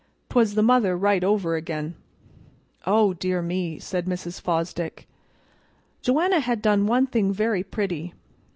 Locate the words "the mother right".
0.55-1.23